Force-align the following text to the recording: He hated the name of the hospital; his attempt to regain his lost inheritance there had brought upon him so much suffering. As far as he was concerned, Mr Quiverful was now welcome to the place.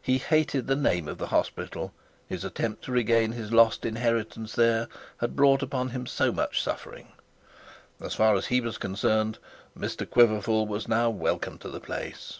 He 0.00 0.18
hated 0.18 0.68
the 0.68 0.76
name 0.76 1.08
of 1.08 1.18
the 1.18 1.26
hospital; 1.26 1.92
his 2.28 2.44
attempt 2.44 2.84
to 2.84 2.92
regain 2.92 3.32
his 3.32 3.50
lost 3.52 3.84
inheritance 3.84 4.54
there 4.54 4.86
had 5.18 5.34
brought 5.34 5.60
upon 5.60 5.88
him 5.88 6.06
so 6.06 6.30
much 6.30 6.62
suffering. 6.62 7.08
As 8.00 8.14
far 8.14 8.36
as 8.36 8.46
he 8.46 8.60
was 8.60 8.78
concerned, 8.78 9.40
Mr 9.76 10.08
Quiverful 10.08 10.68
was 10.68 10.86
now 10.86 11.10
welcome 11.10 11.58
to 11.58 11.68
the 11.68 11.80
place. 11.80 12.38